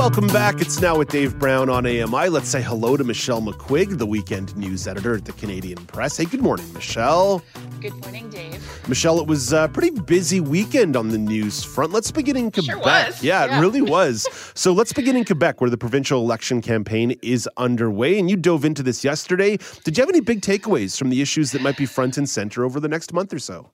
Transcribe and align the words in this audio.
Welcome 0.00 0.28
back. 0.28 0.62
It's 0.62 0.80
now 0.80 0.96
with 0.96 1.10
Dave 1.10 1.38
Brown 1.38 1.68
on 1.68 1.84
AMI. 1.84 2.30
Let's 2.30 2.48
say 2.48 2.62
hello 2.62 2.96
to 2.96 3.04
Michelle 3.04 3.42
McQuigge, 3.42 3.98
the 3.98 4.06
weekend 4.06 4.56
news 4.56 4.88
editor 4.88 5.14
at 5.14 5.26
the 5.26 5.32
Canadian 5.32 5.76
Press. 5.86 6.16
Hey, 6.16 6.24
good 6.24 6.40
morning, 6.40 6.72
Michelle. 6.72 7.42
Good 7.82 7.94
morning, 8.00 8.30
Dave. 8.30 8.66
Michelle, 8.88 9.20
it 9.20 9.26
was 9.26 9.52
a 9.52 9.68
pretty 9.70 9.90
busy 10.00 10.40
weekend 10.40 10.96
on 10.96 11.08
the 11.10 11.18
news 11.18 11.62
front. 11.62 11.92
Let's 11.92 12.10
begin 12.10 12.38
in 12.38 12.50
Quebec. 12.50 12.76
Sure. 12.76 12.82
Yeah, 13.20 13.44
Yeah. 13.44 13.58
it 13.58 13.60
really 13.60 13.82
was. 13.96 14.26
so 14.54 14.72
let's 14.72 14.94
begin 14.94 15.16
in 15.16 15.24
Quebec, 15.26 15.60
where 15.60 15.68
the 15.68 15.76
provincial 15.78 16.22
election 16.22 16.62
campaign 16.62 17.10
is 17.22 17.46
underway. 17.58 18.18
And 18.18 18.30
you 18.30 18.36
dove 18.36 18.64
into 18.64 18.82
this 18.82 19.04
yesterday. 19.04 19.58
Did 19.84 19.98
you 19.98 20.02
have 20.02 20.08
any 20.08 20.20
big 20.20 20.40
takeaways 20.40 20.98
from 20.98 21.10
the 21.10 21.20
issues 21.20 21.52
that 21.52 21.60
might 21.60 21.76
be 21.76 21.84
front 21.84 22.16
and 22.16 22.26
center 22.26 22.64
over 22.64 22.80
the 22.80 22.88
next 22.88 23.12
month 23.12 23.34
or 23.34 23.38
so? 23.38 23.70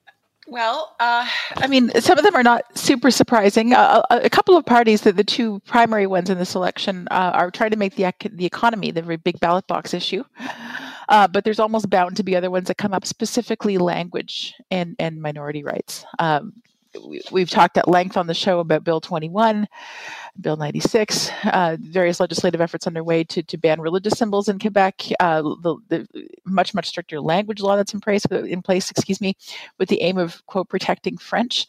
Well, 0.49 0.95
uh, 1.01 1.29
I 1.57 1.67
mean, 1.67 1.91
some 2.01 2.19
of 2.19 2.25
them 2.25 2.37
are 2.37 2.43
not 2.43 2.79
super 2.79 3.11
surprising. 3.11 3.73
Uh, 3.73 4.03
a, 4.11 4.31
couple 4.31 4.57
of 4.57 4.65
parties, 4.65 5.01
that 5.01 5.17
the 5.17 5.25
two 5.25 5.61
primary 5.67 6.07
ones 6.07 6.31
in 6.31 6.39
this 6.39 6.55
election, 6.55 7.09
uh, 7.11 7.33
are 7.35 7.51
trying 7.51 7.71
to 7.71 7.77
make 7.77 7.97
the 7.97 8.13
the 8.31 8.47
economy 8.47 8.93
the 8.93 9.03
very 9.03 9.17
big 9.17 9.41
ballot 9.41 9.67
box 9.67 9.93
issue. 9.93 10.23
Uh, 11.09 11.29
but 11.29 11.45
there's 11.45 11.61
almost 11.61 11.89
bound 11.91 12.17
to 12.17 12.23
be 12.23 12.37
other 12.37 12.51
ones 12.51 12.69
that 12.69 12.79
come 12.79 12.93
up, 12.93 13.05
specifically 13.07 13.79
language 13.79 14.55
and 14.71 14.95
and 14.99 15.21
minority 15.21 15.63
rights. 15.63 16.05
Um, 16.19 16.53
we've 17.33 17.51
talked 17.51 17.77
at 17.77 17.89
length 17.89 18.17
on 18.17 18.27
the 18.27 18.35
show 18.35 18.61
about 18.61 18.85
Bill 18.85 19.01
21, 19.01 19.67
Bill 20.41 20.57
96, 20.57 21.31
uh, 21.45 21.77
various 21.81 22.21
legislative 22.21 22.61
efforts 22.61 22.87
underway 22.87 23.25
to, 23.25 23.43
to 23.43 23.57
ban 23.57 23.81
religious 23.81 24.19
symbols 24.19 24.49
in 24.49 24.59
Quebec, 24.59 25.03
uh, 25.21 25.43
the, 25.43 25.77
the 25.89 26.29
much 26.45 26.75
much 26.75 26.87
stricter 26.87 27.21
language 27.21 27.61
law 27.61 27.77
that's 27.77 27.95
in 27.95 28.01
place 28.01 28.25
in 28.27 28.63
place, 28.63 28.91
excuse 28.91 29.21
me, 29.21 29.37
with 29.79 29.89
the 29.89 30.03
aim 30.03 30.19
of 30.19 30.45
quote 30.47 30.69
protecting 30.69 31.17
French. 31.17 31.67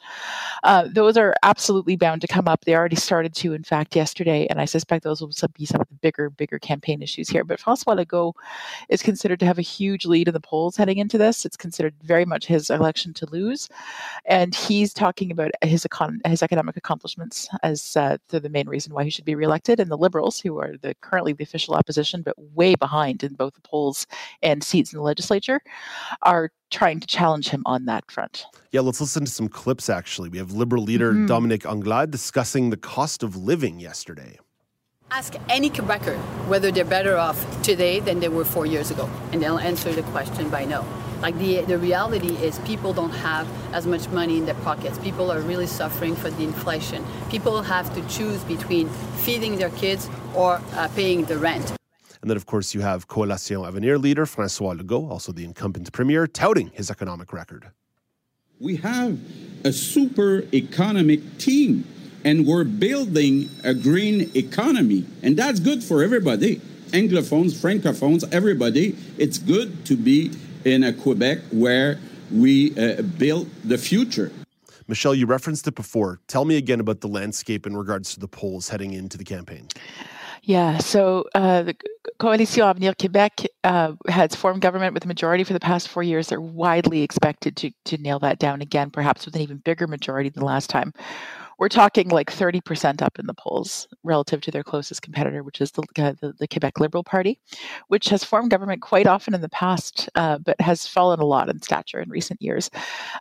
Uh, 0.64 0.88
those 0.92 1.18
are 1.18 1.36
absolutely 1.44 1.96
bound 1.96 2.22
to 2.22 2.28
come 2.28 2.48
up. 2.48 2.66
They 2.66 2.76
already 2.76 2.96
started 2.96 3.34
to, 3.36 3.54
in 3.54 3.64
fact, 3.64 3.96
yesterday, 3.96 4.48
and 4.50 4.60
I 4.60 4.66
suspect 4.66 5.04
those 5.04 5.22
will 5.22 5.32
be 5.58 5.66
some 5.66 5.82
of 5.82 5.88
the 5.88 5.96
bigger 6.02 6.30
bigger 6.30 6.60
campaign 6.60 7.02
issues 7.02 7.30
here. 7.30 7.44
But 7.44 7.60
François 7.60 7.98
Legault 7.98 8.34
is 8.90 9.02
considered 9.02 9.40
to 9.40 9.46
have 9.46 9.58
a 9.58 9.64
huge 9.64 10.06
lead 10.06 10.28
in 10.28 10.34
the 10.34 10.40
polls 10.40 10.76
heading 10.78 10.98
into 10.98 11.18
this. 11.18 11.46
It's 11.46 11.58
considered 11.58 11.94
very 12.04 12.26
much 12.26 12.46
his 12.46 12.70
election 12.70 13.14
to 13.16 13.26
lose, 13.30 13.70
and 14.26 14.54
he's 14.56 14.94
talking 14.94 15.32
about 15.32 15.52
his 15.62 15.84
econ- 15.84 16.26
his 16.26 16.44
economic 16.44 16.78
accomplishments 16.78 17.50
as 17.64 17.96
uh, 17.98 18.18
the, 18.30 18.40
the 18.40 18.50
main 18.50 18.68
reason 18.68 18.94
why 18.94 19.04
he 19.04 19.10
should 19.10 19.26
be 19.26 19.36
reelected. 19.36 19.80
And 19.80 19.92
the 19.92 19.98
Liberals, 19.98 20.40
who 20.40 20.58
are 20.60 20.76
the 20.82 20.96
currently 21.02 21.34
the 21.34 21.44
official 21.44 21.74
opposition, 21.76 22.22
but 22.22 22.36
way 22.54 22.76
behind 22.76 23.24
in 23.24 23.34
both 23.34 23.54
the 23.56 23.62
polls 23.62 24.08
and 24.42 24.64
seats 24.64 24.94
in 24.94 24.98
the 24.98 25.04
legislature, 25.04 25.62
are 26.24 26.52
trying 26.70 27.00
to 27.00 27.08
challenge 27.08 27.48
him 27.50 27.64
on 27.66 27.86
that 27.86 28.10
front. 28.12 28.46
Yeah, 28.72 28.82
let's 28.82 29.00
listen 29.00 29.24
to 29.26 29.32
some 29.32 29.48
clips 29.48 29.90
actually. 29.90 30.30
We 30.30 30.38
have 30.38 30.52
Liberal 30.52 30.84
leader 30.84 31.14
Mhm. 31.14 31.28
Dominique 31.28 31.66
Anglade 31.66 32.12
discussing 32.12 32.70
the 32.70 32.78
cost 32.78 33.24
of 33.24 33.36
living 33.38 33.80
yesterday. 33.80 34.38
Ask 35.10 35.36
any 35.48 35.70
Quebecer 35.70 36.18
whether 36.50 36.70
they're 36.70 36.84
better 36.84 37.16
off 37.16 37.40
today 37.62 38.02
than 38.02 38.20
they 38.20 38.28
were 38.28 38.44
four 38.44 38.66
years 38.66 38.92
ago, 38.92 39.10
and 39.32 39.42
they'll 39.42 39.58
answer 39.58 39.94
the 39.94 40.04
question 40.04 40.50
by 40.50 40.66
no. 40.66 40.86
Like 41.22 41.38
the 41.40 41.62
the 41.62 41.78
reality 41.78 42.36
is, 42.46 42.60
people 42.60 42.92
don't 42.92 43.16
have 43.24 43.48
as 43.74 43.88
much 43.88 44.10
money 44.10 44.38
in 44.38 44.46
their 44.46 44.60
pockets. 44.66 45.00
People 45.00 45.32
are 45.32 45.40
really 45.40 45.66
suffering 45.66 46.14
for 46.14 46.30
the 46.30 46.44
inflation. 46.44 47.06
People 47.30 47.62
have 47.62 47.88
to 47.96 48.02
choose 48.10 48.44
between 48.44 48.90
feeding 49.24 49.56
their 49.58 49.72
kids 49.72 50.10
or 50.36 50.62
uh, 50.74 50.90
paying 50.90 51.24
the 51.26 51.38
rent. 51.38 51.72
And 52.22 52.30
then, 52.30 52.36
of 52.36 52.46
course, 52.46 52.76
you 52.76 52.82
have 52.82 53.08
Coalition 53.08 53.64
Avenir 53.64 53.98
leader 53.98 54.26
Francois 54.26 54.74
Legault, 54.74 55.10
also 55.10 55.32
the 55.32 55.46
incumbent 55.46 55.92
premier, 55.94 56.28
touting 56.28 56.70
his 56.74 56.92
economic 56.92 57.32
record. 57.32 57.72
We 58.60 58.76
have 58.78 59.18
a 59.64 59.72
super 59.72 60.44
economic 60.54 61.38
team 61.38 61.86
and 62.24 62.46
we're 62.46 62.64
building 62.64 63.50
a 63.64 63.74
green 63.74 64.32
economy. 64.36 65.06
And 65.24 65.38
that's 65.38 65.60
good 65.60 65.84
for 65.84 66.04
everybody 66.04 66.62
Anglophones, 66.92 67.54
Francophones, 67.54 68.24
everybody. 68.34 68.96
It's 69.18 69.38
good 69.38 69.86
to 69.88 69.98
be 69.98 70.32
in 70.64 70.84
a 70.84 70.94
Quebec 70.94 71.40
where 71.52 72.00
we 72.32 72.78
uh, 72.78 73.02
build 73.02 73.50
the 73.64 73.78
future. 73.78 74.32
Michelle, 74.88 75.14
you 75.14 75.26
referenced 75.26 75.68
it 75.68 75.76
before. 75.76 76.20
Tell 76.28 76.46
me 76.46 76.56
again 76.56 76.80
about 76.80 77.02
the 77.02 77.10
landscape 77.10 77.68
in 77.68 77.76
regards 77.76 78.14
to 78.14 78.20
the 78.20 78.28
polls 78.28 78.70
heading 78.70 78.94
into 78.94 79.18
the 79.18 79.26
campaign. 79.26 79.68
Yeah, 80.44 80.78
so 80.78 81.26
uh, 81.36 81.64
the 81.64 81.76
Coalition 82.20 82.64
Avenir 82.64 82.94
Québec 82.94 83.48
uh, 83.66 83.94
has 84.08 84.34
formed 84.34 84.62
government 84.62 84.94
with 84.94 85.04
a 85.04 85.08
majority 85.08 85.44
for 85.44 85.52
the 85.52 85.60
past 85.60 85.90
four 85.90 86.04
years. 86.04 86.28
They're 86.28 86.40
widely 86.40 87.02
expected 87.02 87.58
to, 87.58 87.72
to 87.86 87.98
nail 87.98 88.20
that 88.20 88.40
down 88.40 88.62
again, 88.62 88.90
perhaps 88.90 89.26
with 89.26 89.36
an 89.36 89.42
even 89.42 89.58
bigger 89.58 89.88
majority 89.88 90.30
than 90.30 90.44
last 90.44 90.70
time. 90.70 90.94
We're 91.60 91.70
talking 91.70 92.10
like 92.10 92.32
30% 92.32 93.02
up 93.02 93.18
in 93.18 93.26
the 93.26 93.34
polls 93.34 93.88
relative 94.04 94.42
to 94.42 94.52
their 94.52 94.64
closest 94.64 95.02
competitor, 95.02 95.42
which 95.42 95.60
is 95.60 95.72
the, 95.72 95.82
uh, 95.98 96.14
the, 96.22 96.34
the 96.38 96.48
Quebec 96.48 96.80
Liberal 96.80 97.04
Party, 97.04 97.40
which 97.88 98.10
has 98.10 98.24
formed 98.24 98.52
government 98.52 98.84
quite 98.84 99.08
often 99.08 99.34
in 99.34 99.42
the 99.42 99.50
past, 99.50 100.08
uh, 100.14 100.38
but 100.38 100.60
has 100.62 100.86
fallen 100.86 101.20
a 101.20 101.26
lot 101.26 101.50
in 101.50 101.60
stature 101.60 102.00
in 102.00 102.12
recent 102.12 102.40
years. 102.44 102.70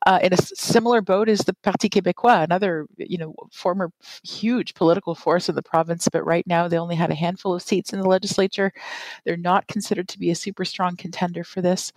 Uh, 0.06 0.18
in 0.22 0.34
a 0.34 0.36
similar 0.36 1.00
boat 1.00 1.30
is 1.30 1.40
the 1.40 1.54
Parti 1.62 1.88
Québécois, 1.88 2.44
another 2.44 2.86
you 2.98 3.16
know 3.16 3.34
former 3.52 3.90
huge 4.22 4.74
political 4.74 5.14
force 5.14 5.48
in 5.48 5.54
the 5.54 5.62
province, 5.62 6.06
but 6.12 6.24
right 6.26 6.46
now 6.46 6.68
they 6.68 6.78
only 6.78 6.94
have 6.94 7.10
a 7.10 7.14
handful 7.14 7.54
of 7.54 7.62
seats 7.62 7.94
in 7.94 8.00
the 8.00 8.08
legislature. 8.08 8.70
They're 9.24 9.38
not 9.38 9.66
considered 9.66 10.08
to 10.08 10.18
be 10.18 10.30
a 10.30 10.34
super 10.34 10.66
strong 10.66 10.96
contender 10.96 11.42
for 11.42 11.62
this. 11.62 11.90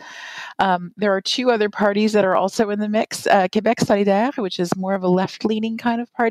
Um, 0.59 0.93
there 0.95 1.13
are 1.13 1.21
two 1.21 1.51
other 1.51 1.69
parties 1.69 2.13
that 2.13 2.23
are 2.23 2.37
also 2.37 2.69
in 2.69 2.79
the 2.79 2.87
mix: 2.87 3.27
uh, 3.27 3.49
Quebec 3.51 3.79
Solidaire, 3.79 4.37
which 4.37 4.57
is 4.57 4.73
more 4.77 4.93
of 4.93 5.03
a 5.03 5.09
left-leaning 5.09 5.77
kind 5.77 5.99
of 5.99 6.11
party. 6.13 6.28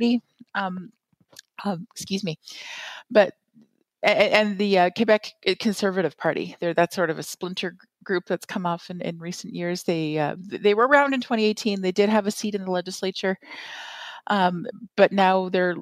Um, 0.54 0.92
um, 1.64 1.86
excuse 1.92 2.24
me, 2.24 2.38
but 3.10 3.34
and 4.02 4.58
the 4.58 4.78
uh, 4.78 4.90
Quebec 4.96 5.32
Conservative 5.58 6.16
Party. 6.16 6.56
They're 6.60 6.74
that's 6.74 6.94
sort 6.94 7.10
of 7.10 7.18
a 7.18 7.22
splinter 7.22 7.76
group 8.04 8.26
that's 8.26 8.46
come 8.46 8.64
off 8.64 8.90
in, 8.90 9.00
in 9.00 9.18
recent 9.18 9.54
years. 9.54 9.82
They 9.82 10.18
uh, 10.18 10.36
they 10.38 10.74
were 10.74 10.86
around 10.86 11.14
in 11.14 11.20
2018. 11.20 11.80
They 11.80 11.92
did 11.92 12.08
have 12.08 12.26
a 12.26 12.30
seat 12.30 12.54
in 12.54 12.64
the 12.64 12.70
legislature, 12.70 13.38
um, 14.28 14.66
but 14.96 15.12
now 15.12 15.48
they're 15.48 15.74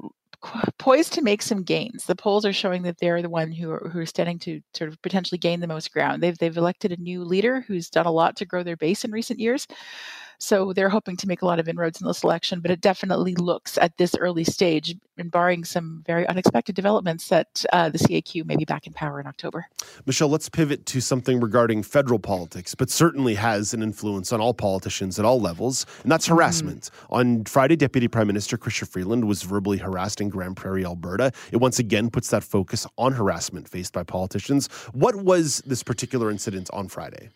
poised 0.78 1.12
to 1.14 1.22
make 1.22 1.42
some 1.42 1.62
gains. 1.62 2.04
The 2.04 2.16
polls 2.16 2.44
are 2.44 2.52
showing 2.52 2.82
that 2.82 2.98
they're 2.98 3.22
the 3.22 3.28
one 3.28 3.52
who 3.52 3.70
are, 3.70 3.90
who 3.92 4.00
are 4.00 4.06
standing 4.06 4.38
to 4.40 4.60
sort 4.74 4.88
of 4.88 5.00
potentially 5.02 5.38
gain 5.38 5.60
the 5.60 5.66
most 5.66 5.92
ground. 5.92 6.22
They've 6.22 6.38
they've 6.38 6.56
elected 6.56 6.92
a 6.92 7.02
new 7.02 7.24
leader 7.24 7.60
who's 7.62 7.90
done 7.90 8.06
a 8.06 8.12
lot 8.12 8.36
to 8.36 8.46
grow 8.46 8.62
their 8.62 8.76
base 8.76 9.04
in 9.04 9.10
recent 9.10 9.40
years. 9.40 9.66
So 10.38 10.72
they're 10.72 10.88
hoping 10.88 11.16
to 11.18 11.28
make 11.28 11.42
a 11.42 11.46
lot 11.46 11.58
of 11.58 11.68
inroads 11.68 12.00
in 12.00 12.06
this 12.06 12.22
election, 12.22 12.60
but 12.60 12.70
it 12.70 12.80
definitely 12.80 13.34
looks 13.34 13.78
at 13.78 13.96
this 13.96 14.14
early 14.16 14.44
stage, 14.44 14.94
and 15.18 15.30
barring 15.30 15.64
some 15.64 16.02
very 16.06 16.26
unexpected 16.28 16.74
developments, 16.74 17.28
that 17.28 17.64
uh, 17.72 17.88
the 17.88 17.98
CAQ 17.98 18.44
may 18.44 18.56
be 18.56 18.64
back 18.64 18.86
in 18.86 18.92
power 18.92 19.18
in 19.20 19.26
October. 19.26 19.66
Michelle, 20.04 20.28
let's 20.28 20.48
pivot 20.48 20.86
to 20.86 21.00
something 21.00 21.40
regarding 21.40 21.82
federal 21.82 22.18
politics, 22.18 22.74
but 22.74 22.90
certainly 22.90 23.34
has 23.34 23.72
an 23.72 23.82
influence 23.82 24.32
on 24.32 24.40
all 24.40 24.54
politicians 24.54 25.18
at 25.18 25.24
all 25.24 25.40
levels, 25.40 25.86
and 26.02 26.12
that's 26.12 26.26
harassment. 26.26 26.90
On 27.10 27.44
Friday, 27.44 27.76
Deputy 27.76 28.08
Prime 28.08 28.26
Minister 28.26 28.58
Chrystia 28.58 28.86
Freeland 28.86 29.26
was 29.26 29.42
verbally 29.42 29.78
harassed 29.78 30.20
in 30.20 30.28
Grande 30.28 30.56
Prairie, 30.56 30.84
Alberta. 30.84 31.32
It 31.52 31.58
once 31.58 31.78
again 31.78 32.10
puts 32.10 32.30
that 32.30 32.44
focus 32.44 32.86
on 32.98 33.12
harassment 33.12 33.68
faced 33.68 33.92
by 33.92 34.02
politicians. 34.02 34.68
What 34.92 35.16
was 35.16 35.62
this 35.66 35.82
particular 35.82 36.30
incident 36.30 36.68
on 36.72 36.88
Friday? 36.88 37.30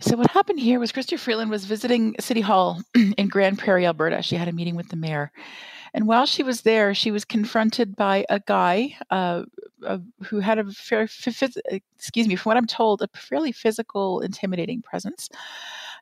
So 0.00 0.16
what 0.16 0.30
happened 0.30 0.60
here 0.60 0.78
was 0.78 0.92
Chrystia 0.92 1.18
Freeland 1.18 1.50
was 1.50 1.64
visiting 1.64 2.14
City 2.20 2.40
Hall 2.40 2.82
in 3.16 3.28
Grande 3.28 3.58
Prairie, 3.58 3.86
Alberta. 3.86 4.22
She 4.22 4.36
had 4.36 4.48
a 4.48 4.52
meeting 4.52 4.76
with 4.76 4.88
the 4.88 4.96
mayor. 4.96 5.32
And 5.94 6.06
while 6.06 6.26
she 6.26 6.42
was 6.42 6.62
there, 6.62 6.94
she 6.94 7.10
was 7.10 7.24
confronted 7.24 7.96
by 7.96 8.26
a 8.28 8.40
guy 8.40 8.96
uh, 9.10 9.44
uh, 9.84 9.98
who 10.24 10.40
had 10.40 10.58
a 10.58 10.70
fair, 10.70 11.02
excuse 11.02 12.28
me, 12.28 12.36
from 12.36 12.50
what 12.50 12.56
I'm 12.56 12.66
told, 12.66 13.00
a 13.00 13.08
fairly 13.16 13.52
physical, 13.52 14.20
intimidating 14.20 14.82
presence. 14.82 15.30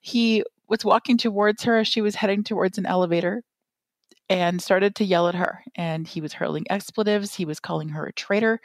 He 0.02 0.43
was 0.69 0.85
walking 0.85 1.17
towards 1.17 1.62
her 1.62 1.79
as 1.79 1.87
she 1.87 2.00
was 2.00 2.17
heading 2.17 2.43
towards 2.43 2.76
an 2.76 2.87
elevator, 2.87 3.43
and 4.31 4.61
started 4.61 4.94
to 4.97 5.05
yell 5.05 5.29
at 5.29 5.35
her. 5.35 5.62
And 5.75 6.06
he 6.06 6.21
was 6.21 6.32
hurling 6.32 6.65
expletives. 6.71 7.35
He 7.35 7.44
was 7.44 7.61
calling 7.61 7.88
her 7.91 8.06
a 8.06 8.12
traitor. 8.12 8.61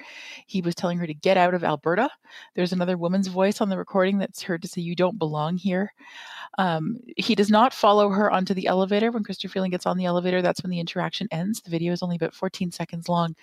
He 0.48 0.62
was 0.62 0.76
telling 0.76 0.98
her 1.00 1.08
to 1.08 1.14
get 1.14 1.38
out 1.38 1.54
of 1.54 1.64
Alberta. 1.64 2.10
There's 2.56 2.74
another 2.74 2.98
woman's 2.98 3.28
voice 3.28 3.62
on 3.62 3.70
the 3.70 3.78
recording 3.78 4.18
that's 4.18 4.42
heard 4.42 4.62
to 4.62 4.68
say, 4.68 4.82
You 4.82 4.96
don't 4.96 5.20
belong 5.20 5.58
here. 5.58 5.94
Um, 6.58 6.98
he 7.18 7.36
does 7.36 7.50
not 7.50 7.74
follow 7.74 8.10
her 8.10 8.32
onto 8.32 8.54
the 8.54 8.68
elevator. 8.68 9.12
When 9.12 9.24
Chrystia 9.24 9.50
Freeland 9.50 9.72
gets 9.72 9.86
on 9.86 9.98
the 9.98 10.06
elevator, 10.06 10.42
that's 10.42 10.64
when 10.64 10.72
the 10.72 10.80
interaction 10.80 11.28
ends. 11.32 11.62
The 11.62 11.72
video 11.72 11.94
is 11.94 12.02
only 12.02 12.16
about 12.16 12.34
14 12.34 12.72
seconds 12.72 13.08
long. 13.08 13.36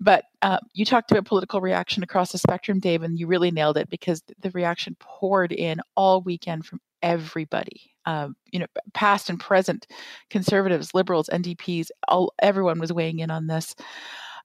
But 0.00 0.24
uh, 0.42 0.58
you 0.74 0.84
talked 0.84 1.12
about 1.12 1.26
political 1.26 1.60
reaction 1.60 2.02
across 2.02 2.32
the 2.32 2.38
spectrum, 2.38 2.80
Dave, 2.80 3.02
and 3.02 3.18
you 3.18 3.26
really 3.26 3.50
nailed 3.50 3.76
it 3.76 3.88
because 3.88 4.22
the 4.40 4.50
reaction 4.50 4.96
poured 4.98 5.52
in 5.52 5.80
all 5.96 6.22
weekend 6.22 6.66
from 6.66 6.80
everybody. 7.02 7.91
Um, 8.04 8.34
you 8.50 8.58
know, 8.58 8.66
past 8.94 9.30
and 9.30 9.38
present 9.38 9.86
conservatives, 10.28 10.92
liberals, 10.92 11.28
NDPs, 11.32 11.90
all 12.08 12.34
everyone 12.40 12.78
was 12.80 12.92
weighing 12.92 13.20
in 13.20 13.30
on 13.30 13.46
this 13.46 13.76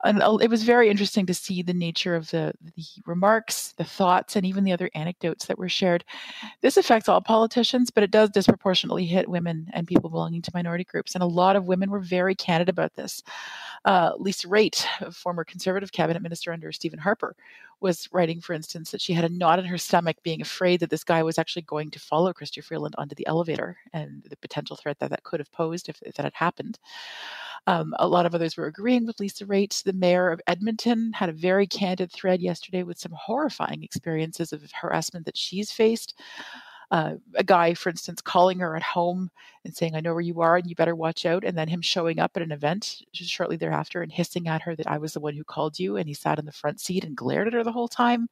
and 0.04 0.21
it 0.42 0.50
was 0.50 0.63
very 0.63 0.89
interesting 0.89 1.25
to 1.25 1.33
see 1.33 1.62
the 1.62 1.74
nature 1.74 2.15
of 2.15 2.30
the, 2.30 2.54
the 2.75 2.83
remarks, 3.06 3.74
the 3.77 3.83
thoughts, 3.83 4.36
and 4.36 4.45
even 4.45 4.63
the 4.63 4.71
other 4.71 4.92
anecdotes 4.94 5.45
that 5.45 5.57
were 5.57 5.69
shared. 5.69 6.06
This 6.62 6.77
affects 6.77 7.09
all 7.09 7.21
politicians, 7.21 7.89
but 7.89 8.04
it 8.04 8.12
does 8.12 8.30
disproportionately 8.30 9.06
hit 9.06 9.27
women 9.27 9.68
and 9.74 9.88
people 9.88 10.10
belonging 10.10 10.44
to 10.44 10.51
minority 10.53 10.83
groups. 10.83 11.15
And 11.15 11.24
a 11.24 11.27
lot 11.27 11.56
of 11.56 11.65
women 11.65 11.89
were 11.89 12.00
very 12.00 12.36
candid 12.36 12.69
about 12.69 12.94
this. 12.94 13.24
Uh, 13.86 14.12
Lisa 14.18 14.48
Raitt, 14.48 14.86
former 15.13 15.44
Conservative 15.44 15.92
cabinet 15.92 16.21
minister 16.21 16.53
under 16.53 16.71
Stephen 16.71 17.00
Harper, 17.00 17.36
was 17.79 18.09
writing, 18.12 18.41
for 18.41 18.53
instance, 18.53 18.91
that 18.91 19.01
she 19.01 19.13
had 19.13 19.25
a 19.25 19.29
knot 19.29 19.59
in 19.59 19.65
her 19.65 19.77
stomach, 19.77 20.18
being 20.24 20.41
afraid 20.41 20.79
that 20.79 20.89
this 20.89 21.03
guy 21.03 21.24
was 21.24 21.38
actually 21.38 21.62
going 21.63 21.91
to 21.91 22.00
follow 22.00 22.33
Chrystia 22.33 22.63
Freeland 22.63 22.95
onto 22.97 23.15
the 23.15 23.27
elevator 23.27 23.77
and 23.94 24.24
the 24.29 24.38
potential 24.38 24.75
threat 24.75 24.97
that 25.00 25.09
that 25.09 25.24
could 25.24 25.39
have 25.39 25.51
posed 25.51 25.89
if, 25.89 26.01
if 26.03 26.15
that 26.15 26.24
had 26.24 26.33
happened. 26.33 26.79
Um, 27.68 27.94
a 28.00 28.07
lot 28.07 28.25
of 28.25 28.33
others 28.33 28.56
were 28.56 28.68
agreeing 28.68 29.06
with 29.06 29.19
Lisa 29.19 29.45
Raitt. 29.45 29.83
The 29.83 29.94
mayor 29.94 30.31
of 30.31 30.41
Edmonton 30.47 31.12
had 31.13 31.29
a 31.29 31.33
very 31.33 31.68
candid 31.68 32.12
thread 32.12 32.41
yesterday 32.41 32.83
with 32.83 32.97
some 32.97 33.12
horrifying 33.12 33.83
experiences 33.83 34.53
of 34.53 34.63
harassment 34.71 35.25
that 35.25 35.38
she's 35.38 35.71
faced. 35.71 36.18
Uh, 36.89 37.16
a 37.36 37.44
guy, 37.44 37.74
for 37.74 37.89
instance, 37.89 38.22
calling 38.22 38.60
her 38.60 38.75
at 38.75 38.84
home 38.84 39.30
and 39.66 39.75
saying, 39.75 39.95
I 39.95 40.00
know 40.00 40.13
where 40.13 40.22
you 40.22 40.39
are 40.42 40.56
and 40.56 40.68
you 40.68 40.75
better 40.75 40.95
watch 40.95 41.25
out. 41.25 41.44
And 41.44 41.57
then 41.57 41.68
him 41.68 41.81
showing 41.81 42.19
up 42.19 42.31
at 42.36 42.44
an 42.44 42.51
event 42.51 43.01
shortly 43.13 43.57
thereafter 43.57 44.01
and 44.01 44.12
hissing 44.12 44.48
at 44.48 44.62
her 44.62 44.75
that 44.75 44.88
I 44.88 44.98
was 44.98 45.13
the 45.13 45.19
one 45.19 45.36
who 45.36 45.44
called 45.44 45.80
you. 45.80 45.98
And 45.98 46.07
he 46.07 46.13
sat 46.13 46.39
in 46.39 46.45
the 46.45 46.51
front 46.51 46.80
seat 46.80 47.04
and 47.04 47.16
glared 47.16 47.48
at 47.48 47.54
her 47.54 47.63
the 47.63 47.72
whole 47.74 47.89
time. 47.89 48.30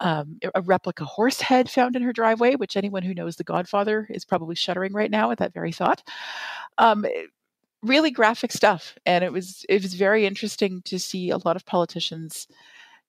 Um, 0.00 0.38
a 0.54 0.62
replica 0.62 1.04
horse 1.04 1.40
head 1.40 1.68
found 1.68 1.96
in 1.96 2.02
her 2.02 2.12
driveway, 2.12 2.54
which 2.54 2.76
anyone 2.76 3.02
who 3.02 3.14
knows 3.14 3.36
The 3.36 3.44
Godfather 3.44 4.06
is 4.10 4.24
probably 4.24 4.54
shuddering 4.54 4.92
right 4.92 5.10
now 5.10 5.32
at 5.32 5.38
that 5.38 5.52
very 5.52 5.72
thought. 5.72 6.02
Um, 6.78 7.04
really 7.82 8.10
graphic 8.10 8.52
stuff, 8.52 8.96
and 9.06 9.24
it 9.24 9.32
was 9.32 9.64
it 9.68 9.82
was 9.82 9.94
very 9.94 10.24
interesting 10.24 10.82
to 10.82 10.98
see 10.98 11.30
a 11.30 11.38
lot 11.38 11.56
of 11.56 11.66
politicians 11.66 12.46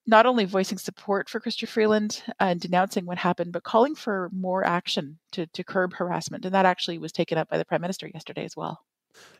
not 0.09 0.25
only 0.25 0.45
voicing 0.45 0.79
support 0.79 1.29
for 1.29 1.39
Chrystia 1.39 1.67
Freeland 1.67 2.23
and 2.39 2.59
denouncing 2.59 3.05
what 3.05 3.19
happened, 3.19 3.53
but 3.53 3.63
calling 3.63 3.93
for 3.93 4.29
more 4.33 4.65
action 4.65 5.19
to, 5.33 5.45
to 5.47 5.63
curb 5.63 5.93
harassment. 5.93 6.45
And 6.45 6.55
that 6.55 6.65
actually 6.65 6.97
was 6.97 7.11
taken 7.11 7.37
up 7.37 7.47
by 7.47 7.59
the 7.59 7.65
Prime 7.65 7.81
Minister 7.81 8.07
yesterday 8.07 8.43
as 8.43 8.57
well. 8.57 8.81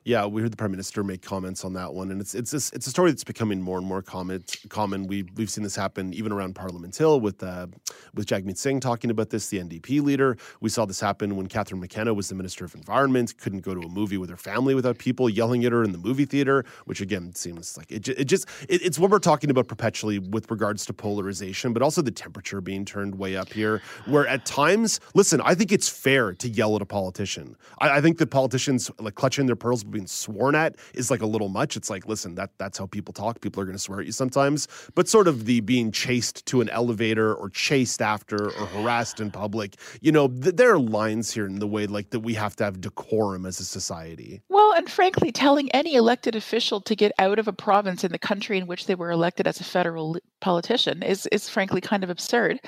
Yeah, 0.06 0.26
we 0.26 0.42
heard 0.42 0.52
the 0.52 0.58
prime 0.58 0.72
minister 0.72 1.04
make 1.04 1.22
comments 1.22 1.66
on 1.66 1.74
that 1.74 1.94
one, 1.94 2.10
and 2.10 2.22
it's 2.22 2.34
it's 2.34 2.54
it's 2.54 2.88
a 2.88 2.90
story 2.90 3.12
that's 3.12 3.26
becoming 3.26 3.62
more 3.62 3.78
and 3.78 3.86
more 3.86 4.02
common. 4.02 4.44
Common. 4.70 5.08
We 5.08 5.24
we've 5.36 5.50
seen 5.50 5.64
this 5.64 5.76
happen 5.76 6.14
even 6.14 6.32
around 6.32 6.56
Parliament 6.56 6.96
Hill 6.96 7.20
with 7.20 7.44
uh, 7.44 7.68
with 8.16 8.26
Jagmeet 8.26 8.58
Singh 8.58 8.80
talking 8.80 9.12
about 9.12 9.30
this, 9.30 9.50
the 9.50 9.60
NDP 9.60 10.02
leader. 10.02 10.38
We 10.62 10.70
saw 10.70 10.86
this 10.86 11.02
happen 11.02 11.36
when 11.36 11.48
Catherine 11.48 11.82
McKenna 11.82 12.14
was 12.14 12.30
the 12.30 12.36
Minister 12.36 12.64
of 12.64 12.74
Environment, 12.76 13.38
couldn't 13.38 13.60
go 13.60 13.76
to 13.76 13.82
a 13.82 13.90
movie 13.90 14.18
with 14.18 14.30
her 14.30 14.38
family 14.38 14.74
without 14.74 14.98
people 14.98 15.30
yelling 15.30 15.66
at 15.66 15.74
her 15.74 15.84
in 15.84 15.92
the 15.92 15.98
movie 15.98 16.26
theater, 16.26 16.64
which 16.86 17.02
again 17.02 17.36
seems 17.36 17.78
like 17.78 17.92
it. 17.92 18.08
It 18.08 18.26
just 18.26 18.48
it, 18.70 18.82
it's 18.82 18.98
what 18.98 19.12
we're 19.12 19.20
talking 19.20 19.52
about 19.52 19.68
perpetually 19.68 20.18
with 20.18 20.50
regards 20.50 20.86
to 20.88 20.94
polarization, 20.94 21.74
but 21.74 21.82
also 21.82 22.02
the 22.02 22.10
temperature 22.10 22.62
being 22.62 22.86
turned 22.86 23.16
way 23.16 23.36
up 23.36 23.52
here. 23.52 23.82
Where 24.06 24.26
at 24.26 24.46
times, 24.46 25.02
listen, 25.14 25.42
I 25.42 25.56
think 25.56 25.72
it's 25.72 25.90
fair 25.90 26.34
to 26.34 26.50
yell 26.50 26.76
at 26.78 26.82
a 26.82 26.86
politician. 26.86 27.58
I, 27.80 27.98
I 27.98 28.02
think 28.02 28.18
that 28.20 28.32
politicians 28.32 28.90
like 29.00 29.16
clutching 29.16 29.46
their 29.46 29.58
pearls 29.70 29.84
being 29.84 30.08
sworn 30.08 30.56
at 30.56 30.76
is 30.96 31.12
like 31.12 31.22
a 31.22 31.28
little 31.28 31.48
much. 31.48 31.78
It's 31.78 31.92
like, 31.92 32.08
listen, 32.08 32.34
that 32.36 32.50
that's 32.58 32.80
how 32.80 32.88
people 32.88 33.14
talk. 33.14 33.40
People 33.40 33.62
are 33.62 33.66
going 33.66 33.76
to 33.76 33.82
swear 33.82 34.00
at 34.00 34.08
you 34.08 34.12
sometimes. 34.12 34.68
But 34.96 35.08
sort 35.08 35.28
of 35.28 35.46
the 35.46 35.60
being 35.60 35.92
chased 35.92 36.44
to 36.48 36.62
an 36.62 36.70
elevator 36.70 37.36
or 37.36 37.52
chased 37.52 38.02
after 38.02 38.48
or 38.48 38.66
harassed 38.66 39.20
in 39.20 39.30
public, 39.30 39.76
you 40.02 40.12
know, 40.12 40.28
th- 40.28 40.56
there 40.56 40.74
are 40.74 40.80
lines 40.80 41.32
here 41.32 41.46
in 41.46 41.60
the 41.60 41.68
way 41.68 41.86
like 41.86 42.10
that 42.10 42.22
we 42.22 42.34
have 42.34 42.56
to 42.56 42.64
have 42.64 42.82
decorum 42.82 43.46
as 43.46 43.60
a 43.60 43.64
society. 43.64 44.42
Well, 44.50 44.74
and 44.74 44.90
frankly, 44.90 45.32
telling 45.32 45.72
any 45.72 45.94
elected 45.94 46.36
official 46.36 46.82
to 46.82 46.96
get 46.96 47.12
out 47.20 47.38
of 47.38 47.48
a 47.48 47.54
province 47.54 48.04
in 48.04 48.12
the 48.12 48.18
country 48.18 48.58
in 48.58 48.66
which 48.66 48.88
they 48.88 48.96
were 48.96 49.12
elected 49.12 49.46
as 49.46 49.60
a 49.60 49.64
federal 49.64 50.18
politician 50.42 51.04
is 51.04 51.28
is 51.28 51.48
frankly 51.48 51.80
kind 51.80 52.04
of 52.04 52.10
absurd. 52.10 52.60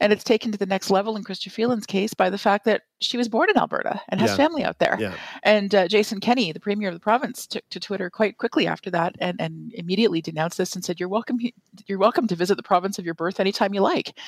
And 0.00 0.12
it's 0.12 0.24
taken 0.24 0.50
to 0.50 0.58
the 0.58 0.66
next 0.66 0.90
level 0.90 1.16
in 1.16 1.22
Chrystia 1.22 1.52
Freeland's 1.52 1.86
case 1.86 2.12
by 2.12 2.28
the 2.28 2.38
fact 2.38 2.64
that 2.64 2.82
she 3.00 3.16
was 3.16 3.28
born 3.28 3.48
in 3.48 3.56
Alberta 3.56 4.00
and 4.08 4.20
has 4.20 4.30
yeah. 4.30 4.36
family 4.36 4.62
out 4.62 4.78
there. 4.78 4.96
Yeah. 5.00 5.14
And 5.42 5.74
uh, 5.74 5.88
Jason 5.88 6.20
Kenney, 6.20 6.52
the 6.52 6.60
premier 6.60 6.88
of 6.88 6.94
the 6.94 7.00
province, 7.00 7.46
took 7.46 7.66
to 7.70 7.80
Twitter 7.80 8.10
quite 8.10 8.36
quickly 8.38 8.66
after 8.66 8.90
that 8.90 9.16
and, 9.20 9.40
and 9.40 9.72
immediately 9.72 10.20
denounced 10.20 10.58
this 10.58 10.74
and 10.74 10.84
said, 10.84 11.00
"You're 11.00 11.08
welcome. 11.08 11.38
You're 11.86 11.98
welcome 11.98 12.26
to 12.28 12.36
visit 12.36 12.56
the 12.56 12.62
province 12.62 12.98
of 12.98 13.04
your 13.04 13.14
birth 13.14 13.40
anytime 13.40 13.74
you 13.74 13.80
like." 13.80 14.18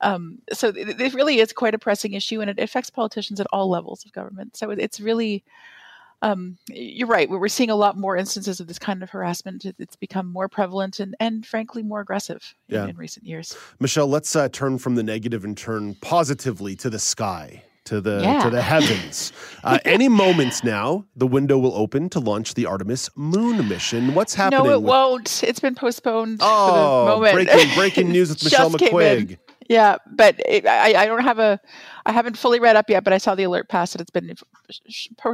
Um, 0.00 0.38
so 0.52 0.68
it, 0.68 1.00
it, 1.00 1.14
really 1.14 1.38
is 1.38 1.52
quite 1.52 1.74
a 1.74 1.78
pressing 1.78 2.14
issue, 2.14 2.40
and 2.40 2.50
it 2.50 2.58
affects 2.58 2.90
politicians 2.90 3.40
at 3.40 3.46
all 3.52 3.68
levels 3.68 4.04
of 4.04 4.12
government. 4.12 4.56
So 4.56 4.70
it's 4.70 5.00
really. 5.00 5.44
Um, 6.22 6.56
you're 6.70 7.08
right. 7.08 7.28
We're 7.28 7.48
seeing 7.48 7.68
a 7.68 7.76
lot 7.76 7.98
more 7.98 8.16
instances 8.16 8.58
of 8.58 8.66
this 8.66 8.78
kind 8.78 9.02
of 9.02 9.10
harassment. 9.10 9.66
It's 9.78 9.96
become 9.96 10.32
more 10.32 10.48
prevalent 10.48 10.98
and, 10.98 11.14
and 11.20 11.44
frankly, 11.44 11.82
more 11.82 12.00
aggressive 12.00 12.54
in, 12.70 12.88
in 12.88 12.96
recent 12.96 13.26
years. 13.26 13.54
Michelle, 13.78 14.06
let's 14.06 14.34
uh, 14.34 14.48
turn 14.48 14.78
from 14.78 14.94
the 14.94 15.02
negative 15.02 15.44
and 15.44 15.54
turn 15.54 15.96
positively 15.96 16.76
to 16.76 16.88
the 16.88 16.98
sky 16.98 17.62
to 17.84 18.00
the 18.00 18.20
yeah. 18.22 18.42
to 18.42 18.50
the 18.50 18.62
heavens. 18.62 19.32
Uh, 19.64 19.78
any 19.86 20.10
moments 20.10 20.62
now, 20.62 21.06
the 21.16 21.26
window 21.26 21.56
will 21.58 21.74
open 21.74 22.10
to 22.10 22.20
launch 22.20 22.52
the 22.52 22.66
Artemis 22.66 23.08
moon 23.16 23.66
mission. 23.66 24.14
What's 24.14 24.34
happening? 24.34 24.62
No, 24.62 24.70
it 24.70 24.82
with... 24.82 24.90
won't. 24.90 25.42
It's 25.42 25.58
been 25.58 25.74
postponed 25.74 26.40
oh, 26.42 26.66
for 26.66 26.76
the 26.76 27.16
moment. 27.16 27.48
Breaking, 27.48 27.74
breaking 27.74 28.08
news 28.12 28.28
with 28.28 28.44
Michelle 28.44 28.68
McQuigge. 28.68 29.38
Yeah, 29.70 29.96
but 30.06 30.38
it, 30.40 30.66
I, 30.66 31.02
I 31.02 31.06
don't 31.06 31.22
have 31.22 31.38
a, 31.38 31.58
I 32.06 32.12
haven't 32.12 32.36
fully 32.36 32.60
read 32.60 32.76
up 32.76 32.90
yet, 32.90 33.02
but 33.02 33.12
I 33.12 33.18
saw 33.18 33.34
the 33.34 33.44
alert 33.44 33.68
pass 33.68 33.92
that 33.92 34.00
it's 34.00 34.10
been 34.10 34.34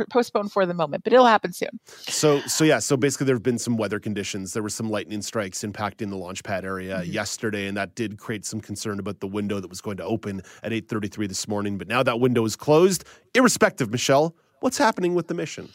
postponed 0.09 0.53
for 0.53 0.65
the 0.67 0.75
moment, 0.75 1.03
but 1.03 1.13
it'll 1.13 1.27
happen 1.27 1.53
soon. 1.53 1.81
So, 1.87 2.41
so 2.41 2.65
yeah, 2.65 2.79
so 2.79 2.97
basically 2.97 3.27
there 3.27 3.35
have 3.35 3.43
been 3.43 3.59
some 3.59 3.77
weather 3.77 3.99
conditions. 3.99 4.53
There 4.53 4.63
were 4.63 4.69
some 4.69 4.89
lightning 4.89 5.23
strikes 5.23 5.61
impacting 5.65 6.11
the 6.11 6.17
launch 6.17 6.45
pad 6.45 6.65
area 6.65 6.99
mm-hmm. 6.99 7.11
yesterday, 7.11 7.67
and 7.67 7.77
that 7.77 7.95
did 7.95 8.19
create 8.19 8.45
some 8.45 8.61
concern 8.61 9.01
about 9.01 9.21
the 9.21 9.27
window 9.27 9.59
that 9.59 9.69
was 9.69 9.81
going 9.81 9.97
to 9.97 10.05
open 10.05 10.43
at 10.63 10.73
8:33 10.73 11.29
this 11.29 11.49
morning. 11.49 11.77
But 11.77 11.89
now 11.89 12.03
that 12.03 12.21
window 12.21 12.45
is 12.45 12.55
closed. 12.55 13.05
Irrespective, 13.35 13.91
Michelle, 13.91 14.37
what's 14.61 14.79
happening 14.79 15.15
with 15.15 15.27
the 15.27 15.35
mission? 15.35 15.71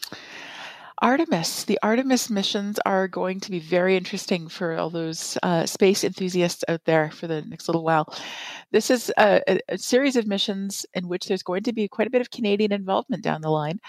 Artemis. 1.02 1.66
The 1.66 1.80
Artemis 1.84 2.30
missions 2.30 2.80
are 2.86 3.08
going 3.08 3.40
to 3.42 3.52
be 3.52 3.60
very 3.60 3.98
interesting 3.98 4.48
for 4.48 4.78
all 4.78 4.90
those 4.90 5.38
uh, 5.44 5.66
space 5.66 6.04
enthusiasts 6.04 6.64
out 6.68 6.86
there 6.86 7.12
for 7.12 7.28
the 7.28 7.42
next 7.44 7.68
little 7.68 7.84
while. 7.84 8.14
This 8.72 8.90
is 8.90 9.12
a, 9.18 9.60
a, 9.70 9.78
series 9.78 10.16
of 10.16 10.26
missions 10.26 10.86
in 10.94 11.08
which 11.08 11.28
there's 11.28 11.44
going 11.44 11.64
to 11.64 11.74
be 11.74 11.88
quite 11.88 12.08
a 12.08 12.10
bit 12.10 12.22
of 12.22 12.32
Canadian 12.32 12.72
involvement 12.72 13.24
down 13.24 13.42
the 13.42 13.50
line 13.50 13.80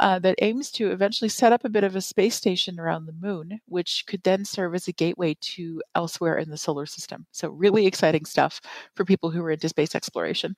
uh, 0.00 0.18
that 0.20 0.36
aims 0.42 0.70
to 0.72 0.90
eventually 0.90 1.28
set 1.28 1.52
up 1.52 1.64
a 1.64 1.68
bit 1.68 1.84
of 1.84 1.96
a 1.96 2.00
space 2.00 2.34
station 2.34 2.80
around 2.80 3.06
the 3.06 3.12
moon, 3.12 3.60
which 3.66 4.04
could 4.06 4.22
then 4.24 4.44
serve 4.44 4.74
as 4.74 4.88
a 4.88 4.92
gateway 4.92 5.36
to 5.40 5.82
elsewhere 5.94 6.38
in 6.38 6.50
the 6.50 6.56
solar 6.56 6.86
system. 6.86 7.26
So, 7.32 7.50
really 7.50 7.86
exciting 7.86 8.24
stuff 8.24 8.60
for 8.94 9.04
people 9.04 9.30
who 9.30 9.42
are 9.42 9.50
into 9.50 9.68
space 9.68 9.94
exploration. 9.94 10.56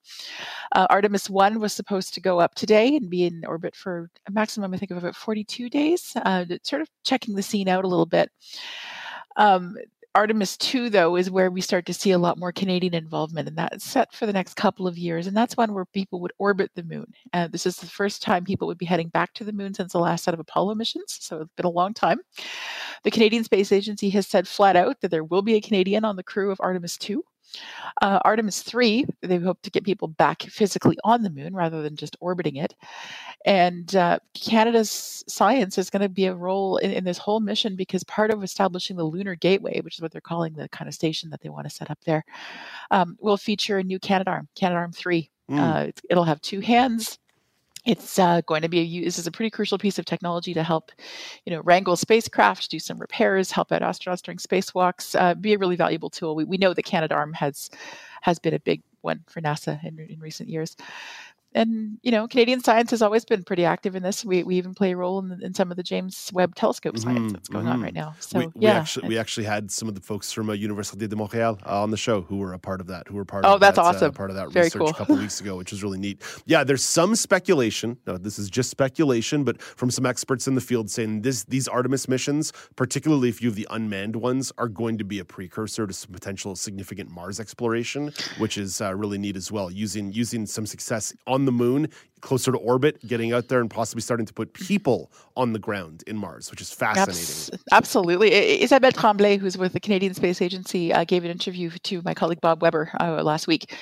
Uh, 0.72 0.86
Artemis 0.90 1.28
1 1.28 1.58
was 1.58 1.72
supposed 1.72 2.14
to 2.14 2.20
go 2.20 2.40
up 2.40 2.54
today 2.54 2.96
and 2.96 3.10
be 3.10 3.24
in 3.24 3.44
orbit 3.46 3.74
for 3.74 4.10
a 4.26 4.30
maximum, 4.30 4.72
I 4.72 4.76
think, 4.76 4.90
of 4.90 4.98
about 4.98 5.16
42 5.16 5.68
days 5.68 6.12
uh, 6.24 6.44
sort 6.62 6.82
of 6.82 6.88
checking 7.04 7.34
the 7.34 7.42
scene 7.42 7.68
out 7.68 7.84
a 7.84 7.88
little 7.88 8.06
bit. 8.06 8.30
Um, 9.36 9.76
Artemis 10.14 10.56
2, 10.56 10.90
though, 10.90 11.14
is 11.14 11.30
where 11.30 11.52
we 11.52 11.60
start 11.60 11.86
to 11.86 11.94
see 11.94 12.10
a 12.10 12.18
lot 12.18 12.36
more 12.36 12.50
Canadian 12.50 12.94
involvement, 12.94 13.46
and 13.46 13.56
that's 13.56 13.84
set 13.84 14.12
for 14.12 14.26
the 14.26 14.32
next 14.32 14.54
couple 14.54 14.88
of 14.88 14.98
years. 14.98 15.28
And 15.28 15.36
that's 15.36 15.56
one 15.56 15.72
where 15.72 15.84
people 15.84 16.20
would 16.20 16.32
orbit 16.38 16.72
the 16.74 16.82
moon. 16.82 17.06
Uh, 17.32 17.46
this 17.46 17.64
is 17.64 17.76
the 17.76 17.86
first 17.86 18.20
time 18.20 18.44
people 18.44 18.66
would 18.66 18.78
be 18.78 18.86
heading 18.86 19.08
back 19.10 19.32
to 19.34 19.44
the 19.44 19.52
moon 19.52 19.72
since 19.72 19.92
the 19.92 20.00
last 20.00 20.24
set 20.24 20.34
of 20.34 20.40
Apollo 20.40 20.74
missions, 20.74 21.16
so 21.20 21.42
it's 21.42 21.52
been 21.56 21.66
a 21.66 21.70
long 21.70 21.94
time. 21.94 22.18
The 23.04 23.10
Canadian 23.12 23.44
Space 23.44 23.70
Agency 23.70 24.10
has 24.10 24.26
said 24.26 24.48
flat 24.48 24.74
out 24.74 25.00
that 25.00 25.12
there 25.12 25.24
will 25.24 25.42
be 25.42 25.54
a 25.54 25.60
Canadian 25.60 26.04
on 26.04 26.16
the 26.16 26.24
crew 26.24 26.50
of 26.50 26.60
Artemis 26.60 26.96
2. 26.96 27.22
Uh, 28.02 28.18
Artemis 28.24 28.62
3, 28.62 29.04
they 29.22 29.38
hope 29.38 29.60
to 29.62 29.70
get 29.70 29.84
people 29.84 30.08
back 30.08 30.42
physically 30.42 30.96
on 31.04 31.22
the 31.22 31.30
moon 31.30 31.54
rather 31.54 31.82
than 31.82 31.96
just 31.96 32.16
orbiting 32.20 32.56
it. 32.56 32.74
And 33.44 33.94
uh, 33.96 34.18
Canada's 34.34 35.24
science 35.28 35.78
is 35.78 35.90
going 35.90 36.02
to 36.02 36.08
be 36.08 36.26
a 36.26 36.34
role 36.34 36.76
in, 36.78 36.90
in, 36.90 37.04
this 37.04 37.18
whole 37.18 37.40
mission 37.40 37.76
because 37.76 38.04
part 38.04 38.30
of 38.30 38.42
establishing 38.42 38.96
the 38.96 39.04
Lunar 39.04 39.34
Gateway, 39.34 39.80
which 39.80 39.96
is 39.96 40.02
what 40.02 40.12
they're 40.12 40.20
calling 40.20 40.54
the 40.54 40.68
kind 40.68 40.88
of 40.88 40.94
station 40.94 41.30
that 41.30 41.40
they 41.40 41.48
want 41.48 41.68
to 41.68 41.74
set 41.74 41.90
up 41.90 41.98
there, 42.04 42.24
um, 42.90 43.16
will 43.20 43.36
feature 43.36 43.78
a 43.78 43.84
new 43.84 43.98
Canadarm, 43.98 44.46
Canadarm 44.58 44.94
3. 44.94 45.30
Mm. 45.50 45.58
Uh, 45.58 45.92
it'll 46.08 46.24
have 46.24 46.40
two 46.40 46.60
hands 46.60 47.18
it's 47.86 48.18
uh, 48.18 48.42
going 48.42 48.62
to 48.62 48.68
be 48.68 48.80
a 48.80 49.04
this 49.04 49.18
is 49.18 49.26
a 49.26 49.30
pretty 49.30 49.50
crucial 49.50 49.78
piece 49.78 49.98
of 49.98 50.04
technology 50.04 50.52
to 50.54 50.62
help 50.62 50.92
you 51.44 51.52
know 51.52 51.60
wrangle 51.62 51.96
spacecraft 51.96 52.70
do 52.70 52.78
some 52.78 52.98
repairs 52.98 53.50
help 53.50 53.72
out 53.72 53.82
astronauts 53.82 54.22
during 54.22 54.38
spacewalks 54.38 55.18
uh, 55.18 55.34
be 55.34 55.54
a 55.54 55.58
really 55.58 55.76
valuable 55.76 56.10
tool. 56.10 56.34
We, 56.34 56.44
we 56.44 56.58
know 56.58 56.74
the 56.74 56.82
canadarm 56.82 57.34
has 57.34 57.70
has 58.22 58.38
been 58.38 58.54
a 58.54 58.60
big 58.60 58.82
one 59.00 59.20
for 59.26 59.40
nasa 59.40 59.82
in, 59.84 59.98
in 59.98 60.20
recent 60.20 60.48
years 60.48 60.76
and 61.54 61.98
you 62.02 62.10
know, 62.10 62.28
Canadian 62.28 62.62
science 62.62 62.90
has 62.90 63.02
always 63.02 63.24
been 63.24 63.42
pretty 63.42 63.64
active 63.64 63.96
in 63.96 64.02
this. 64.02 64.24
We, 64.24 64.42
we 64.42 64.56
even 64.56 64.74
play 64.74 64.92
a 64.92 64.96
role 64.96 65.18
in, 65.18 65.40
in 65.42 65.54
some 65.54 65.70
of 65.70 65.76
the 65.76 65.82
James 65.82 66.30
Webb 66.32 66.54
Telescope 66.54 66.98
science 66.98 67.18
mm-hmm, 67.18 67.28
that's 67.28 67.48
going 67.48 67.64
mm-hmm. 67.64 67.74
on 67.74 67.82
right 67.82 67.94
now. 67.94 68.14
So 68.20 68.38
we, 68.38 68.46
we 68.46 68.52
yeah, 68.62 68.78
actually 68.78 69.08
we 69.08 69.18
actually 69.18 69.46
had 69.46 69.70
some 69.70 69.88
of 69.88 69.94
the 69.94 70.00
folks 70.00 70.32
from 70.32 70.50
uh, 70.50 70.54
Université 70.54 71.08
de 71.08 71.16
Montréal 71.16 71.58
uh, 71.66 71.82
on 71.82 71.90
the 71.90 71.96
show 71.96 72.22
who 72.22 72.38
were 72.38 72.52
a 72.52 72.58
part 72.58 72.80
of 72.80 72.86
that. 72.88 73.08
Who 73.08 73.16
were 73.16 73.24
part 73.24 73.44
oh, 73.44 73.54
of 73.54 73.60
that's 73.60 73.76
that, 73.76 73.82
awesome. 73.82 74.10
Uh, 74.10 74.12
part 74.12 74.30
of 74.30 74.36
that 74.36 74.50
Very 74.50 74.66
research 74.66 74.80
cool. 74.80 74.88
a 74.90 74.94
couple 74.94 75.16
weeks 75.16 75.40
ago, 75.40 75.56
which 75.56 75.72
was 75.72 75.82
really 75.82 75.98
neat. 75.98 76.22
Yeah, 76.46 76.64
there's 76.64 76.84
some 76.84 77.16
speculation. 77.16 77.98
No, 78.06 78.16
this 78.16 78.38
is 78.38 78.48
just 78.48 78.70
speculation, 78.70 79.44
but 79.44 79.60
from 79.60 79.90
some 79.90 80.06
experts 80.06 80.46
in 80.46 80.54
the 80.54 80.60
field 80.60 80.90
saying 80.90 81.22
this 81.22 81.44
these 81.44 81.66
Artemis 81.66 82.08
missions, 82.08 82.52
particularly 82.76 83.28
if 83.28 83.42
you 83.42 83.48
have 83.48 83.56
the 83.56 83.66
unmanned 83.70 84.16
ones, 84.16 84.52
are 84.58 84.68
going 84.68 84.98
to 84.98 85.04
be 85.04 85.18
a 85.18 85.24
precursor 85.24 85.86
to 85.86 85.92
some 85.92 86.12
potential 86.12 86.54
significant 86.54 87.10
Mars 87.10 87.40
exploration, 87.40 88.12
which 88.38 88.56
is 88.56 88.80
uh, 88.80 88.94
really 88.94 89.18
neat 89.18 89.36
as 89.36 89.50
well. 89.50 89.70
Using 89.70 90.12
using 90.12 90.46
some 90.46 90.66
success 90.66 91.12
on 91.26 91.39
the 91.44 91.52
moon 91.52 91.88
closer 92.20 92.52
to 92.52 92.58
orbit, 92.58 93.04
getting 93.06 93.32
out 93.32 93.48
there 93.48 93.60
and 93.60 93.70
possibly 93.70 94.02
starting 94.02 94.26
to 94.26 94.32
put 94.32 94.52
people 94.52 95.10
on 95.36 95.52
the 95.52 95.58
ground 95.58 96.04
in 96.06 96.16
Mars, 96.16 96.50
which 96.50 96.60
is 96.60 96.72
fascinating. 96.72 97.12
Abs- 97.12 97.50
absolutely. 97.72 98.62
Isabelle 98.62 98.92
Tremblay, 98.92 99.38
who's 99.38 99.56
with 99.56 99.72
the 99.72 99.80
Canadian 99.80 100.14
Space 100.14 100.42
Agency, 100.42 100.92
uh, 100.92 101.04
gave 101.04 101.24
an 101.24 101.30
interview 101.30 101.70
to 101.70 102.02
my 102.04 102.14
colleague 102.14 102.40
Bob 102.40 102.62
Weber 102.62 102.90
uh, 103.00 103.22
last 103.22 103.46
week, 103.46 103.74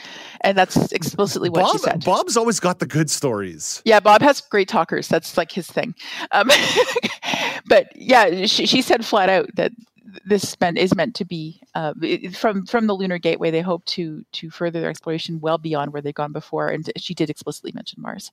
and 0.43 0.57
that's 0.57 0.93
explicitly 0.93 1.51
what 1.51 1.63
Bob, 1.63 1.73
she 1.73 1.79
said. 1.79 2.05
Bob's 2.05 2.37
always 2.37 2.61
got 2.61 2.79
the 2.79 2.87
good 2.87 3.11
stories. 3.11 3.83
Yeah, 3.85 4.01
Bob 4.01 4.23
has 4.23 4.41
great 4.41 4.69
talkers. 4.69 5.09
That's 5.09 5.37
like 5.37 5.53
his 5.53 5.67
thing. 5.67 5.95
Um, 6.31 6.49
but 7.67 7.89
yeah, 7.97 8.47
she, 8.47 8.67
she 8.67 8.83
said 8.83 9.05
flat 9.05 9.29
out 9.29 9.49
that 9.57 9.73
this 10.25 10.59
meant, 10.61 10.79
is 10.79 10.95
meant 10.95 11.15
to 11.17 11.25
be 11.25 11.61
uh, 11.75 11.95
from 12.33 12.67
from 12.67 12.87
the 12.87 12.95
lunar 12.95 13.19
gateway. 13.19 13.51
They 13.51 13.61
hope 13.61 13.85
to 13.87 14.25
to 14.33 14.51
further 14.51 14.81
their 14.81 14.91
exploration 14.91 15.41
well 15.41 15.59
beyond 15.59 15.93
where 15.93 16.03
they've 16.03 16.15
gone 16.15 16.33
before, 16.33 16.69
and 16.69 16.91
she 16.97 17.15
did 17.15 17.31
explicitly 17.31 17.73
mention 17.75 18.03
Mars 18.03 18.33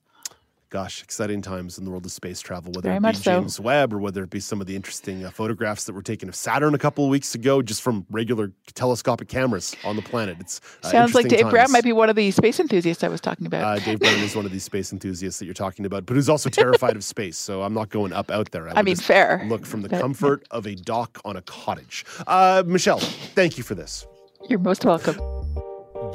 gosh, 0.70 1.02
exciting 1.02 1.42
times 1.42 1.78
in 1.78 1.84
the 1.84 1.90
world 1.90 2.04
of 2.04 2.12
space 2.12 2.40
travel, 2.40 2.72
whether 2.72 2.88
Very 2.88 2.96
it 2.96 3.16
be 3.16 3.22
James 3.22 3.56
so. 3.56 3.62
Webb 3.62 3.92
or 3.92 3.98
whether 3.98 4.22
it 4.22 4.30
be 4.30 4.40
some 4.40 4.60
of 4.60 4.66
the 4.66 4.74
interesting 4.74 5.24
uh, 5.24 5.30
photographs 5.30 5.84
that 5.84 5.92
were 5.92 6.02
taken 6.02 6.28
of 6.28 6.34
Saturn 6.34 6.74
a 6.74 6.78
couple 6.78 7.04
of 7.04 7.10
weeks 7.10 7.34
ago, 7.34 7.62
just 7.62 7.82
from 7.82 8.06
regular 8.10 8.52
telescopic 8.74 9.28
cameras 9.28 9.74
on 9.84 9.96
the 9.96 10.02
planet. 10.02 10.36
It's 10.40 10.60
uh, 10.82 10.90
sounds 10.90 11.14
like 11.14 11.28
Dave 11.28 11.42
times. 11.42 11.52
Brown 11.52 11.72
might 11.72 11.84
be 11.84 11.92
one 11.92 12.10
of 12.10 12.16
the 12.16 12.30
space 12.30 12.58
enthusiasts 12.58 13.04
I 13.04 13.08
was 13.08 13.20
talking 13.20 13.46
about. 13.46 13.62
Uh, 13.62 13.84
Dave 13.84 14.00
Brown 14.00 14.18
is 14.20 14.34
one 14.34 14.44
of 14.44 14.52
these 14.52 14.64
space 14.64 14.92
enthusiasts 14.92 15.38
that 15.38 15.44
you're 15.44 15.54
talking 15.54 15.86
about, 15.86 16.06
but 16.06 16.14
who's 16.14 16.28
also 16.28 16.50
terrified 16.50 16.96
of 16.96 17.04
space. 17.16 17.38
So 17.38 17.62
I'm 17.62 17.74
not 17.74 17.90
going 17.90 18.12
up 18.12 18.30
out 18.30 18.50
there. 18.50 18.68
I, 18.68 18.74
I 18.76 18.82
mean, 18.82 18.96
fair. 18.96 19.44
Look 19.48 19.66
from 19.66 19.82
the 19.82 19.88
but, 19.88 20.00
comfort 20.00 20.46
of 20.50 20.66
a 20.66 20.74
dock 20.74 21.20
on 21.24 21.36
a 21.36 21.42
cottage. 21.42 22.04
Uh, 22.26 22.62
Michelle, 22.66 22.98
thank 22.98 23.58
you 23.58 23.64
for 23.64 23.74
this. 23.74 24.06
You're 24.48 24.58
most 24.58 24.84
welcome. 24.84 25.35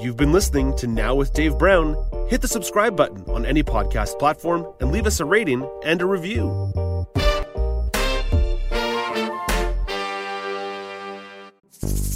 You've 0.02 0.18
been 0.18 0.32
listening 0.32 0.76
to 0.78 0.88
Now 0.88 1.14
with 1.14 1.32
Dave 1.32 1.60
Brown. 1.60 1.96
Hit 2.28 2.42
the 2.42 2.48
subscribe 2.48 2.98
button 2.98 3.24
on 3.30 3.46
any 3.46 3.62
podcast 3.62 4.18
platform 4.18 4.66
and 4.80 4.92
leave 4.92 5.06
us 5.06 5.20
a 5.20 5.26
rating 5.26 5.64
and 5.86 6.02
a 6.02 6.08
review. 6.08 6.74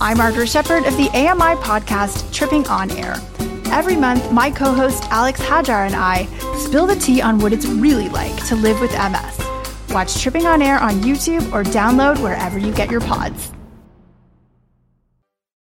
I'm 0.02 0.18
Margaret 0.18 0.50
Shepard 0.50 0.88
of 0.88 0.98
the 0.98 1.10
AMI 1.14 1.62
podcast 1.62 2.34
Tripping 2.34 2.66
on 2.70 2.90
Air. 2.90 3.18
Every 3.68 3.96
month, 3.96 4.32
my 4.32 4.50
co 4.50 4.74
host 4.74 5.04
Alex 5.12 5.40
Hajar 5.42 5.86
and 5.86 5.96
I 5.96 6.26
spill 6.58 6.88
the 6.88 6.96
tea 6.96 7.22
on 7.22 7.38
what 7.38 7.54
it's 7.54 7.68
really 7.68 8.10
like 8.10 8.48
to 8.48 8.56
live 8.56 8.80
with 8.82 8.94
MS. 8.94 9.94
Watch 9.94 10.20
Tripping 10.20 10.48
on 10.48 10.64
Air 10.64 10.80
on 10.80 11.02
YouTube 11.02 11.54
or 11.54 11.64
download 11.64 12.20
wherever 12.24 12.58
you 12.58 12.74
get 12.74 12.90
your 12.90 13.02
pods. 13.02 13.52